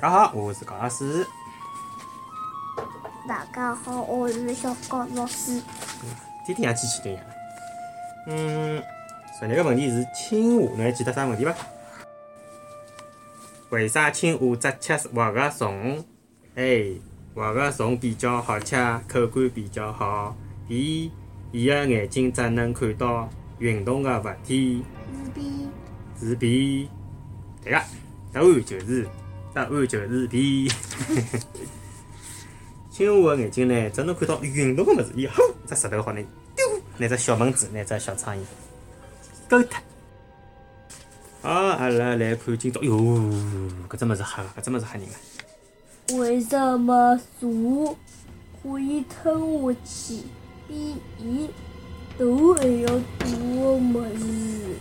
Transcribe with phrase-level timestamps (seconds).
[0.00, 1.26] 大家好，我是高老师。
[3.26, 5.60] 大家好，我是小高老师。
[6.46, 7.26] 天天像机器人一样。
[8.28, 8.82] 嗯，
[9.36, 11.52] 昨日个问题是青蛙，侬还记得啥问题伐？
[13.70, 16.04] 为啥青蛙只吃活个虫
[16.54, 16.92] 哎
[17.34, 18.76] 活个虫比较好吃，
[19.08, 20.36] 口感比较好。
[20.68, 21.10] B.
[21.50, 23.28] 伊个眼睛只能看到
[23.58, 24.84] 运动个物体。
[25.24, 25.68] 是 B。
[26.20, 26.88] 是 B。
[27.64, 27.78] 对个，
[28.32, 29.08] 答案就是
[29.54, 30.70] 答案就是 B。
[32.90, 36.20] 青蛙的眼睛呢，只能看到运动个物事，以后只石头好呢
[36.56, 38.40] 丢，拿只小蚊子，拿只小苍蝇
[39.48, 39.80] 勾脱。
[41.40, 42.96] 好，阿拉来看今朝，哟，
[43.88, 46.18] 搿只物事吓，搿只物事吓人个。
[46.18, 47.46] 为什么蛇
[48.60, 50.22] 可以吞下去
[50.66, 51.48] 比伊
[52.18, 54.76] 头还要大个物事？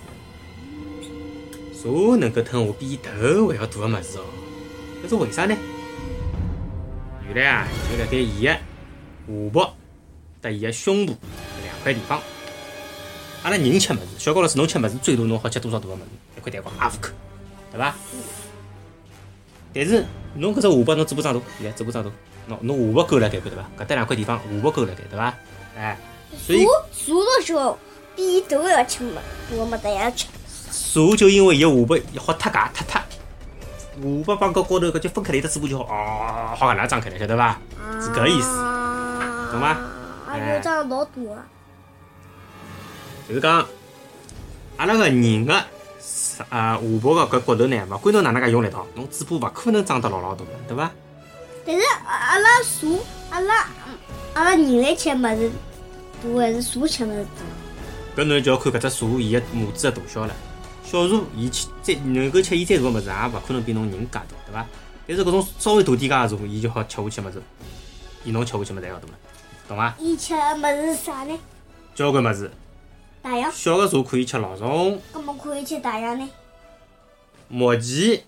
[1.80, 4.26] 树能够吞下比伊头还要大个物事哦，
[5.03, 5.56] 搿是为啥呢？
[7.28, 8.59] 原来啊，就辣盖伊个下
[9.26, 9.66] 部
[10.42, 11.16] 搭伊个胸部搿
[11.64, 12.22] 两块地方。
[13.44, 16.03] 阿拉人吃物事，小高老师侬吃物事最多侬好吃多少大个物事？
[16.38, 17.09] 一块蛋糕也勿够，
[17.72, 17.95] 对伐？
[19.73, 22.09] 但是侬搿只下巴侬嘴巴张大，现在嘴巴张大，
[22.48, 23.70] 侬侬下巴够辣盖对伐？
[23.78, 25.34] 搿搭两块地方下巴够辣盖对伐？
[25.78, 25.98] 哎，
[26.38, 27.78] 所以树的时候
[28.16, 29.22] 比伊头还要吃么？
[29.52, 30.28] 我没得要吃。
[30.72, 33.02] 树就因为伊个下巴好脱界脱脱。
[33.98, 37.59] 下巴帮高高头搿就分开来，只嘴巴就好哦，好搿能张开来，晓得伐？
[38.00, 38.48] 是搿意思，
[39.52, 39.78] 懂伐？
[40.30, 41.44] 哎，又长老大个。
[43.28, 43.66] 就是讲，
[44.78, 45.66] 阿拉个人个啊
[46.30, 50.91] 下巴个搿骨头呢，勿管侬哪能介用力道，侬嘴巴勿可能张得老老大个，对伐？
[51.66, 52.88] 但是阿拉蛇，
[53.31, 53.68] 阿拉
[54.35, 55.52] 阿拉人类吃物事
[56.24, 57.25] 大还是蛇吃物事
[58.16, 58.22] 大？
[58.22, 60.34] 搿侬就要看搿只蛇伊个拇指个大小了。
[60.90, 64.66] 小蛇，伊吃再能够吃伊再大个物事，也勿可能比侬人介大，对伐？
[65.06, 67.42] 但是搿种稍微大点介个树，伊就好吃下去物事，
[68.24, 69.14] 比侬吃下去物事还要大了，
[69.68, 69.94] 懂伐？
[70.00, 71.38] 伊吃个物事是啥呢？
[71.94, 72.50] 交关物事。
[73.22, 73.52] 大象。
[73.52, 74.64] 小个蛇可以吃老鼠。
[75.14, 76.30] 搿么可以吃大象呢？
[77.50, 78.22] 目前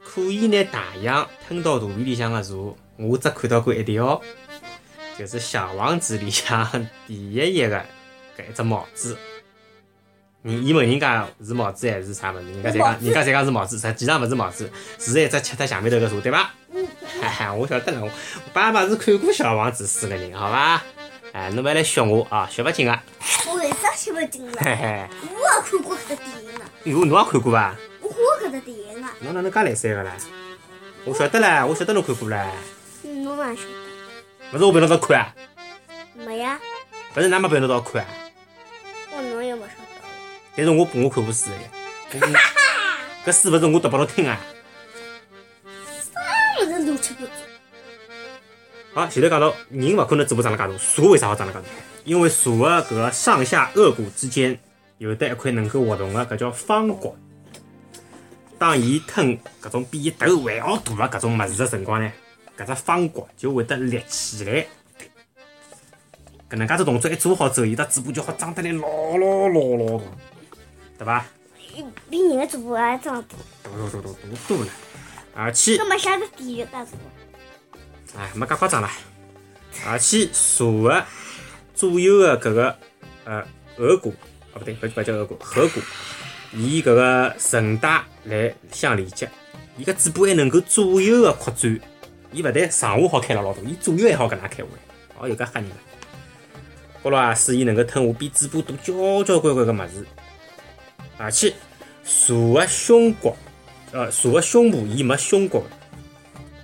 [0.00, 4.22] 可以拿大象吞到肚皮里向个树，我只看到过一条，
[5.18, 6.70] 就是《小王子》里向
[7.08, 7.76] 第一页个
[8.38, 9.18] 搿一只帽子。
[10.44, 12.44] 人伊问人家是帽子还是啥物事？
[12.52, 16.50] 人家侪讲，人家侪讲是帽子，实际上勿是帽子，是一只吃脱墙面头个蛇，对伐？
[17.22, 18.10] 哈哈， 我晓得了，我
[18.52, 20.82] 爸爸是看过《小王子》四个人，好伐？
[21.32, 23.02] 哎，侬勿要来学我啊，学勿进啊！
[23.48, 24.52] 我为啥学勿进了？
[24.60, 26.68] 嘿嘿，我也看过搿只电影啊！
[26.84, 27.74] 哟，侬也看过伐？
[28.02, 29.14] 我看过搿只电影啊！
[29.20, 30.08] 侬哪能介来三个唻？
[31.06, 32.46] 我晓得唻，我晓得侬看过唻。
[33.02, 34.52] 侬哪晓得？
[34.52, 35.34] 勿是我陪侬一道看啊？
[36.26, 36.60] 没呀。
[37.16, 38.08] 勿是㑚没陪侬一道看啊？
[40.56, 42.20] 但是我我看过书的，
[43.26, 44.40] 搿书勿是我读拨侬听啊。
[48.92, 51.64] 好，前头讲到人勿可能嘴巴长得介大，蛇为啥好长得介大？
[52.04, 54.56] 因为蛇个搿个上下颚骨之间
[54.98, 57.16] 有得一块能够活动个，搿叫方骨。
[58.56, 62.12] 当伊吞搿种比伊头还要大个搿种物事个辰光呢，
[62.56, 64.64] 搿只方骨就会得立起来。
[66.48, 68.86] 搿能介只动作一做好之后，伊只嘴巴就好张得来老
[69.16, 70.04] 老老老大。
[70.98, 71.24] 对伐？
[72.08, 73.36] 比人的嘴巴还长大。
[73.64, 74.70] 大大大大大多了，
[75.34, 75.76] 而且。
[75.76, 76.66] 搿么下个地狱。
[78.16, 78.90] 哎，没介夸张啦。
[79.84, 81.04] 而且蛇个
[81.74, 82.78] 左右个搿个
[83.24, 83.44] 呃
[83.76, 84.14] 颚骨，
[84.52, 85.80] 哦不对，勿勿叫颚骨，颌骨，
[86.52, 89.28] 以搿个韧带来相连接。
[89.76, 91.80] 伊个嘴巴还能够左右个扩展，
[92.30, 94.68] 伊勿但上下好开了老大，伊左右还好搿能开下来，
[95.18, 95.74] 哦，有介吓人个。
[97.02, 100.06] 好了啊，使伊能够吞下比嘴巴大交交关关个物事。
[101.16, 101.52] 而且，
[102.04, 103.34] 蛇个胸骨，
[103.92, 105.64] 呃，树个胸部，伊没胸骨，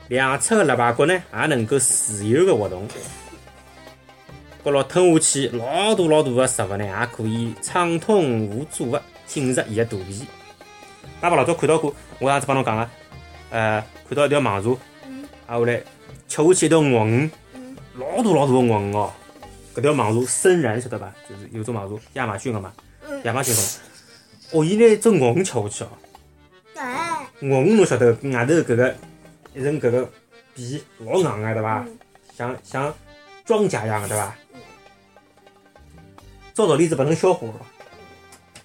[0.09, 2.87] 两侧个肋排骨呢，也能够自由个活动。
[4.63, 10.27] 骨落吞下去，老大老大个食物呢，也可以畅通无阻个进入伊个肚皮。
[11.21, 12.89] 爸爸老早看到过，我上次帮侬讲个，
[13.51, 14.71] 呃，看到一条蟒蛇，
[15.47, 15.77] 啊，后来
[16.29, 17.31] 吃下去一条鳄鱼，
[17.95, 19.13] 老大老大个鳄鱼哦。
[19.75, 21.11] 搿条蟒蛇生然晓得伐？
[21.29, 22.73] 就是有种蟒蛇，亚马逊个嘛，
[23.23, 23.65] 亚马逊种。
[24.53, 25.89] 哦，伊拿只鳄鱼吃下去哦。
[26.77, 27.27] 哎。
[27.41, 28.95] 鳄鱼侬晓得外头搿个
[29.55, 30.11] 一层搿个
[30.55, 31.87] 皮老硬个对伐？
[32.37, 32.95] 像像
[33.45, 34.35] 装甲一样个对伐？
[36.53, 37.55] 照道理是勿能消化个。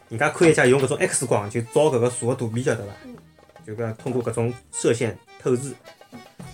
[0.09, 2.91] 人家科学家用搿种 X 光就照搿个蛇个肚皮，晓得伐？
[3.65, 5.73] 就讲通过搿种射线透视，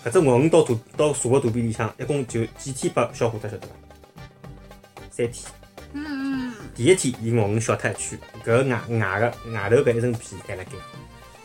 [0.05, 3.73] 搿只鳄鱼到肚到蛇个肚皮里向，一共就几天拨消化脱，晓得伐？
[5.09, 5.60] 三天。
[6.73, 10.71] 第一天，伊鳄鱼小脱一圈，搿外外个外头搿一层皮还辣盖。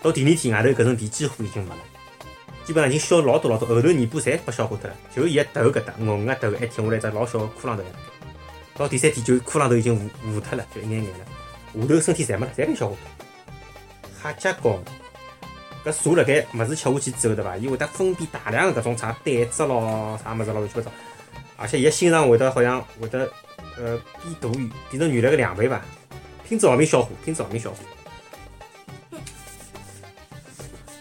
[0.00, 1.78] 到第二天，外头搿层皮几乎已经没了。
[2.64, 7.82] 基本上已经消老多老多，后头尾巴侪被消化脱了，就伊个头搿搭硬硬个头还挺下来只老小个窟窿头。
[8.76, 11.24] 到第三天就窟窿头已经糊糊脱了，就一眼眼了，
[11.80, 14.22] 下头身体侪没了，侪被消化脱。
[14.22, 14.78] 瞎结棍！
[15.84, 17.56] 搿蛇辣盖物事吃下去之后，对伐？
[17.56, 20.90] 伊会得分泌大量个搿种啥胆汁咯，啥物事咯，乱七八糟。
[21.56, 23.30] 而且伊个心脏会得好像会得
[23.78, 24.48] 呃变大，
[24.90, 25.84] 变成原来个两倍吧？
[26.48, 27.76] 拼子毫命消化，拼子毫命消化。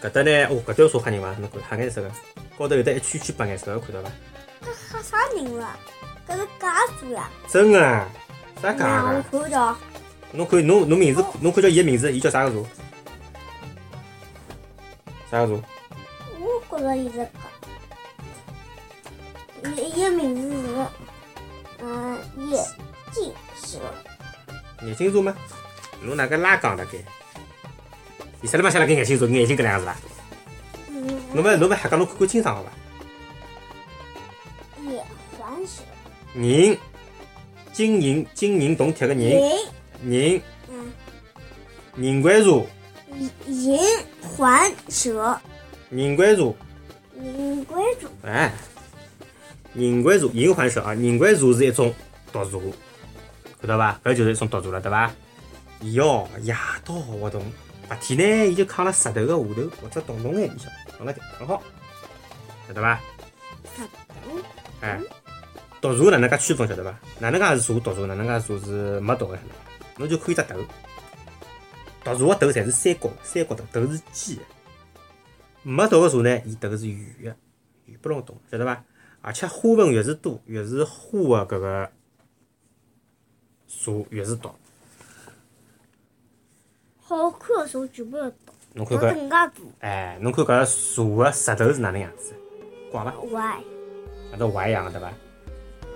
[0.02, 1.34] 搿搭呢，哦，搿条蛇吓人伐？
[1.38, 2.10] 侬看黑颜色个，
[2.58, 4.10] 高头有得一圈圈白颜色个，看到伐？
[4.62, 5.78] 搿吓啥人了？
[6.28, 7.30] 搿是假蛇呀！
[7.48, 8.08] 真个啊？
[8.60, 9.38] 啥假呀，个？
[9.38, 9.76] 我看到。
[10.32, 12.62] 侬看侬侬名字，侬看叫伊个名字，伊叫啥个蛇？
[15.30, 15.62] 啥个蛇？
[16.40, 17.30] 我觉着伊是假。
[19.76, 20.86] 伊伊个名字是
[21.82, 22.18] 嗯
[22.50, 22.64] 眼
[23.12, 23.32] 镜
[23.62, 23.78] 蛇。
[24.82, 25.34] 眼镜蛇吗？
[26.02, 26.98] 侬哪个拉杠辣盖？
[28.42, 29.26] 伊啥地方写辣盖眼镜蛇？
[29.26, 29.96] 眼睛搿两个字伐？
[30.90, 32.70] 嗯，侬勿侬勿瞎讲，侬看看清爽好伐？
[34.90, 35.04] 眼
[35.38, 35.82] 环蛇。
[36.34, 36.78] 人，
[37.72, 39.40] 金银金银铜铁个银，
[40.04, 40.92] 银人嗯
[41.96, 42.66] 人环蛇，
[43.46, 43.78] 银
[44.20, 45.40] 环蛇。
[45.90, 46.54] 银环蛇，
[47.18, 48.10] 银环蛇。
[48.22, 48.52] 哎，
[49.76, 51.94] 人关蛇，银环蛇啊，人关蛇是一种
[52.32, 52.58] 毒蛇，
[53.60, 54.00] 看到伐？
[54.02, 55.12] 搿就是一种毒蛇了，对伐？
[55.80, 57.42] 伊哦，夜到活动，
[57.86, 61.62] 白天呢，伊就扛辣石头个下头或者洞洞眼里向，放辣盖刚好，
[62.66, 62.98] 晓得伐？
[63.76, 64.40] 石头。
[64.80, 64.98] 哎，
[65.82, 66.98] 毒蛇哪能介区分晓得伐？
[67.18, 69.38] 哪能介是蛇毒蛇，哪能介蛇是没毒个？
[69.98, 70.56] 侬就看伊只头，
[72.02, 74.42] 毒蛇个头侪是三角三角头，头是尖个。
[75.62, 77.36] 没毒个蛇呢，伊头是圆个，
[77.84, 78.82] 圆不隆咚，晓得伐？
[79.26, 81.90] 而且花纹越是多，越是花的搿个
[83.66, 84.48] 蛇越是毒。
[87.00, 89.52] 好看的蛇全部要毒，侬看搿，更加大。
[89.80, 92.34] 哎，侬看搿蛇的舌头是哪能样子？
[92.92, 93.12] 怪伐？
[93.32, 93.58] 歪。
[94.30, 95.12] 像只歪一样的，对伐？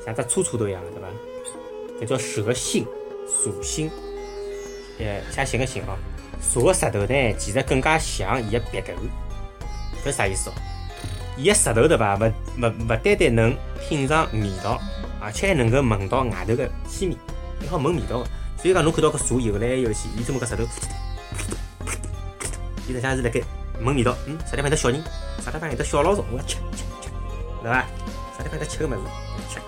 [0.05, 1.09] 像只粗粗头一样的，对伐？
[2.01, 2.85] 搿叫蛇心，
[3.29, 3.89] 蛇心，
[4.99, 5.97] 呃，写寻个寻哦。
[6.43, 8.93] 蛇的舌头呢，其实更加像伊个鼻头，
[10.05, 10.53] 搿啥意思哦？
[11.41, 12.17] 伊个舌头对伐？
[12.17, 13.57] 勿勿勿单单能
[13.89, 14.79] 品尝味道，
[15.23, 17.17] 而且还能够闻到外头个气味，
[17.63, 18.27] 伊好闻味道个。
[18.59, 20.65] 所以讲，侬看到搿蛇游来游去，伊这么搿舌头，
[22.87, 23.41] 伊实际上是辣盖
[23.81, 24.15] 闻味道。
[24.27, 25.03] 嗯，啥地方有得小人？
[25.43, 26.23] 啥地方有得小老鼠？
[26.31, 27.09] 我要吃吃吃，
[27.63, 27.87] 对伐？
[28.37, 28.99] 啥地方有得吃个物事？
[29.49, 29.61] 吃。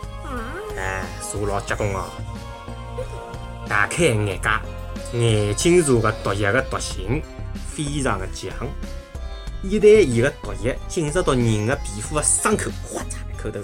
[0.78, 2.04] 哎，蛇老结棍哦！
[3.66, 7.22] 大开眼界，眼镜蛇个毒液个毒性
[7.74, 8.50] 非常的强，
[9.62, 13.60] 一旦伊个毒液进入到人个皮肤个伤口，哗嚓一口头，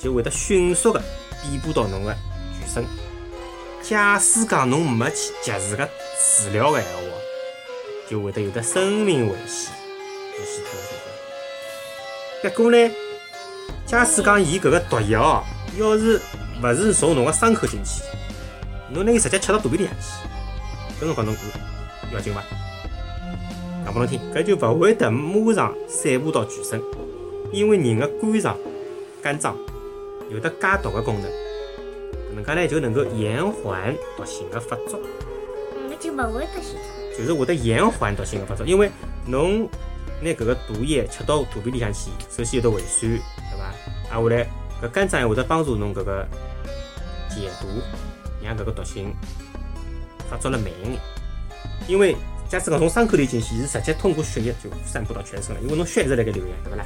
[0.00, 0.98] 就会得迅速个
[1.42, 2.16] 遍布到侬个
[2.58, 2.84] 全身。
[3.82, 5.86] 假使讲侬没去及时个
[6.18, 7.00] 治疗个闲话，
[8.08, 9.72] 就会得有的生命危险，
[10.38, 12.62] 危险脱了，不？
[12.62, 12.90] 过呢，
[13.86, 15.44] 假使讲伊搿个毒液哦，
[15.78, 16.18] 要是
[16.62, 18.02] 勿是从侬个伤口进去，
[18.90, 21.36] 侬拿伊直接吃到肚皮里向去，搿辰光侬
[22.14, 22.42] 要紧伐？
[23.86, 26.82] 讲拨侬听，搿就勿会得马上散布到全身，
[27.52, 28.56] 因为人的肝脏、
[29.22, 29.56] 肝脏
[30.28, 34.98] 有得解毒的功能，搿能介呢就能够延缓毒性的发作。
[35.88, 36.74] 那就勿会得死。
[37.16, 38.90] 就是会得延缓毒性的发作，因为
[39.24, 39.68] 侬
[40.20, 43.66] 拿搿个毒液吃到肚皮里向去，首先有得胃酸，对伐？
[43.66, 43.74] 啊
[44.10, 44.48] 下来
[44.82, 46.26] 搿肝脏还会得帮助侬搿个
[47.28, 47.68] 解毒，
[48.42, 49.14] 让搿个毒性
[50.28, 51.00] 发作了慢一眼。
[51.86, 52.16] 因为
[52.48, 56.84] 假使讲从伤口里进去，是直接通过血液就散布到全身了，因为侬血一直辣盖流呀，对勿啦？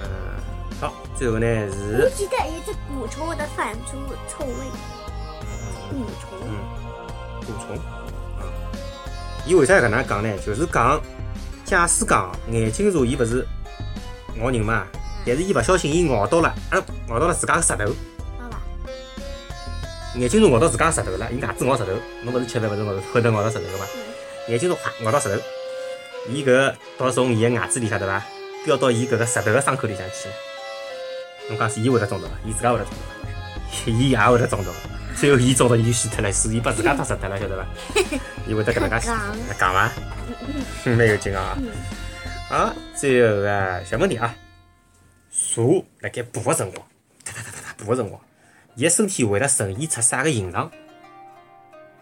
[0.00, 0.08] 嗯，
[0.80, 3.96] 好，最后呢我是记得一只蛊虫会得泛出
[4.28, 4.52] 臭味。
[5.90, 6.38] 蛊虫。
[6.42, 6.48] 嗯，
[7.42, 7.76] 蛊虫。
[8.38, 8.46] 啊，
[9.44, 10.38] 伊为啥要搿能讲呢？
[10.38, 11.00] 就是讲，
[11.64, 13.44] 假使讲眼镜蛇伊勿是
[14.40, 14.86] 咬人嘛，
[15.26, 17.92] 但是伊勿小心伊咬到了，啊，咬到了自家个舌头。
[20.18, 21.92] 眼镜蛇咬到自家个舌头了，伊牙齿咬舌头，
[22.24, 23.86] 侬勿是吃饭勿是咬后头咬到舌头个嘛？
[24.48, 25.42] 眼镜蛇哗咬到舌头，
[26.28, 28.22] 伊搿个毒从伊个牙齿里向对伐，
[28.64, 30.34] 飙到伊搿个舌头个伤口里向去了。
[31.50, 32.32] 侬讲是伊会得中毒伐？
[32.44, 34.70] 伊自家会得中毒，伊也会得中毒。
[35.14, 37.66] 最后伊中毒伊就死脱了，是伊把自家毒死脱了，晓得伐？
[38.48, 39.92] 伊会得搿能介死讲讲伐？
[40.84, 41.56] 蛮有劲啊！
[42.48, 44.34] 好，最后个小问题啊，
[45.30, 45.62] 蛇
[46.00, 46.86] 辣盖爬个辰光，
[47.24, 48.20] 哒哒哒哒哒爬个辰光，
[48.78, 50.70] 伊个身体会得呈现出啥个形状？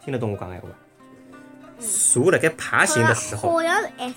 [0.05, 0.75] 听得懂我讲闲话伐？
[1.81, 4.15] 蛇辣盖爬行的时候，好像是 S。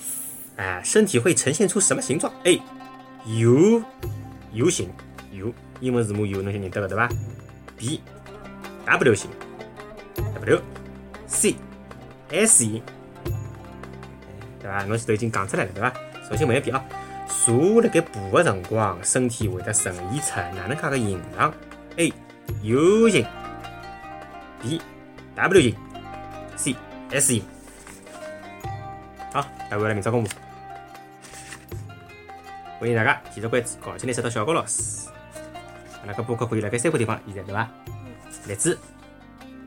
[0.57, 2.61] 啊，身体会呈现出什么形状？A.
[3.27, 3.81] U
[4.51, 4.89] U 型
[5.31, 7.07] ，U 英文字母 U 侬就认得个对伐
[7.77, 8.01] ？B.
[8.85, 9.31] W 型
[10.35, 10.61] ，W。
[11.27, 11.55] C.
[12.29, 12.83] S 型，
[14.61, 14.83] 对伐？
[14.83, 15.93] 侬前头已经讲出来了对伐？
[16.27, 16.83] 重新问一遍啊，
[17.25, 21.53] 蛇辣盖爬个辰光，身体会得呈现出哪能介个形状
[21.95, 22.13] ？A.
[22.63, 23.25] U 型
[24.61, 24.81] ，B.
[25.35, 25.75] W 型
[26.57, 26.75] ，C.
[27.11, 27.43] S 型。
[29.31, 30.29] 好，来回来明朝公布。
[32.79, 35.09] 欢迎大家继续关注搞起来识到小高老师。
[36.01, 37.67] 阿拉个播客可以辣盖三个地方现在对伐？
[38.47, 38.77] 荔枝、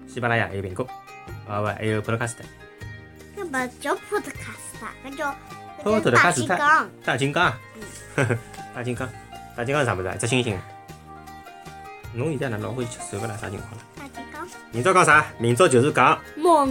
[0.08, 0.86] 喜马拉雅还有苹果，
[1.48, 2.36] 啊勿还有 Podcast。
[3.36, 5.30] 搿勿叫 podcast，搿叫
[5.84, 6.90] 哦，搿叫大金刚。
[7.04, 7.52] 大金刚，
[8.16, 8.38] 呵呵，
[8.74, 9.08] 大金刚，
[9.56, 10.14] 大金刚是啥物事啊？
[10.14, 10.56] 一只猩猩。
[12.14, 13.36] 侬现在哪老欢喜吃手个啦？
[13.40, 14.46] 啥情况啦？
[14.70, 15.26] 明朝讲啥？
[15.38, 16.68] 明朝就是讲梦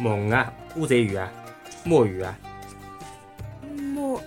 [0.00, 1.30] 蒙啊，乌贼鱼啊，
[1.84, 2.36] 墨鱼啊，
[3.94, 4.20] 墨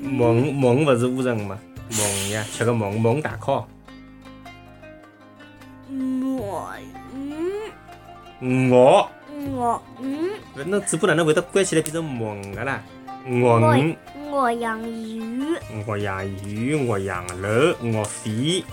[0.00, 1.58] 墨鱼墨鱼勿是乌贼鱼吗？
[1.90, 3.68] 蒙呀，吃个墨鱼墨鱼大烤，
[5.88, 6.42] 梦
[8.40, 9.08] 嗯鹅。
[9.56, 12.82] 我嗯搿侬嘴巴哪能会得关起来变成蒙个啦？
[13.26, 13.96] 鹅鱼、
[14.30, 15.20] 我养鱼
[15.86, 18.64] 鹅养鱼、鹅养肉、鹅肺、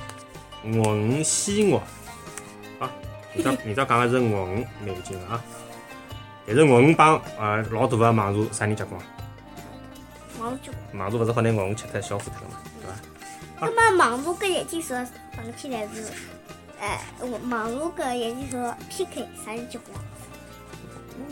[0.64, 1.82] 鹅鱼、鲜鹅。
[2.80, 2.90] 好，
[3.34, 5.44] 明朝明朝讲个是鹅鱼，蛮有劲个啊。
[6.46, 9.06] 但是鹅鱼帮呃老大个蟒蛇啥人结棍啊？
[10.40, 10.72] 盲猪。
[10.94, 12.94] 蟒蛇勿是好拿鹅鱼吃脱消化脱了嘛，对伐？
[13.60, 14.96] 那么盲猪跟眼镜蛇
[15.38, 16.12] 绑起来是，
[16.80, 19.96] 哎，我盲猪跟眼镜蛇 PK，啥人结棍？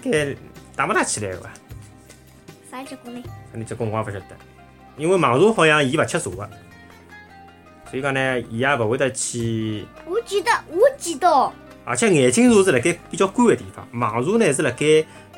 [0.03, 0.35] 应该
[0.75, 1.49] 打勿打起来个伐？
[2.69, 3.23] 啥人结棍呢？
[3.51, 4.37] 啥人结棍我也勿晓得，
[4.95, 6.49] 因为蟒蛇好像伊勿吃蛇个，
[7.89, 9.85] 所以讲呢，伊也勿会得去。
[10.05, 11.51] 我记得，我记得，
[11.83, 14.85] 而且眼镜蛇是辣盖比较干个地方，蟒蛇呢是辣盖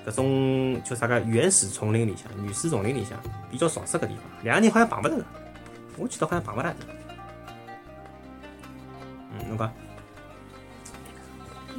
[0.05, 3.17] 搿种叫啥个原始丛林里向、原始丛林里向
[3.50, 5.25] 比较潮湿个地方，两个人好像碰勿着个，
[5.98, 6.75] 我记得好像碰勿大着。
[9.34, 9.72] 嗯，侬讲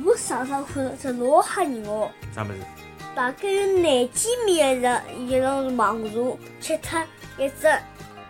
[0.07, 2.55] 我上趟看到只老吓人哦，啥物事？
[3.14, 6.99] 大概有廿几米的一一种蟒蛇，吃脱
[7.37, 7.69] 一只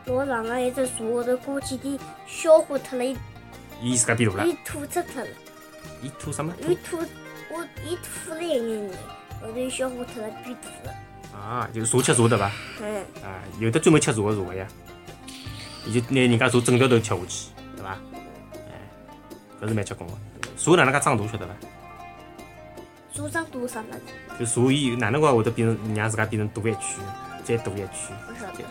[0.07, 1.97] 老长的一只蛇后头过几天
[2.43, 3.17] 消化脱了，伊
[3.81, 5.29] 伊自家变大了伊，吐出脱了，
[6.03, 6.53] 伊吐什么？
[6.67, 8.91] 伊吐我伊吐了一眼眼，
[9.41, 12.51] 后头伊消化脱了变大了，啊，就是蛇吃蛇对伐？
[12.81, 14.67] 嗯，啊，有的专门吃蛇个蛇个呀，
[15.87, 17.97] 伊就拿人家蛇整条头吃下去，对伐？
[18.55, 18.75] 哎，
[19.61, 20.17] 搿是蛮结棍个。
[20.57, 21.55] 蛇哪能介长大晓得伐？
[23.15, 24.41] 蛇长大啥物事？
[24.41, 26.99] 就蛇伊哪能介会得变成让自家变成大一圈，
[27.45, 28.65] 再大一圈，不晓得，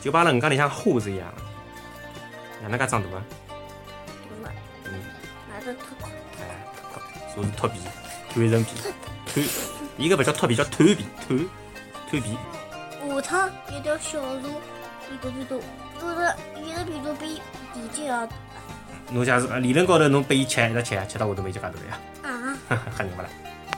[0.00, 1.42] 就帮阿拉鱼缸里向虾是一样个。
[2.62, 3.22] 哪能介长大啊？
[4.28, 4.50] 懂了，
[4.84, 4.92] 嗯，
[5.50, 6.06] 哪只脱壳？
[6.40, 6.42] 哎，
[7.34, 7.80] 蛇是脱皮，
[8.34, 8.70] 短层皮，
[9.34, 9.46] 短，
[9.98, 11.46] 伊搿勿叫脱皮，叫蜕皮，蜕，
[12.10, 12.36] 蜕皮。
[13.08, 14.42] 下趟一条小蛇
[15.08, 15.56] 变大变大，
[16.00, 17.40] 有的有的变大比
[17.72, 18.32] 地精要大
[19.12, 22.56] 侬假如理论高头侬拨伊吃一直吃，吃到下头没就介大了呀，啊！
[22.96, 23.28] 吓人勿啦？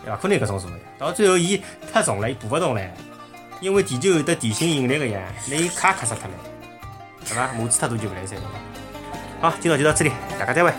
[0.07, 2.81] 勿可能搿种蛇呀，到最后伊太重了，伊爬勿动了，
[3.61, 6.35] 因为地球有得地心引力个呀，拿伊卡卡死脱了，
[7.29, 7.51] 好吧？
[7.57, 8.39] 母子太大就勿来三。
[9.41, 10.73] 好，今朝就到这里，大家再会。